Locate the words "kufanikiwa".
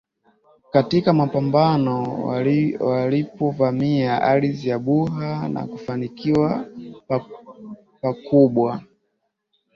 5.67-6.65